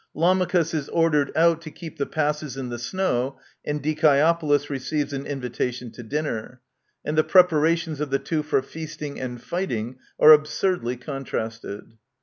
[0.15, 5.27] Lamachus is ordered out to keep the passes in the snow, and Dicaeopolis receives an
[5.27, 6.59] invitation to dinner;
[7.05, 11.99] and the preparations of the two for feasting and fighting are absurdly contrasted.